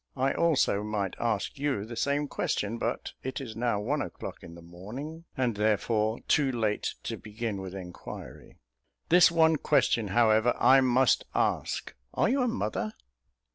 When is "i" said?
0.17-0.33, 10.59-10.81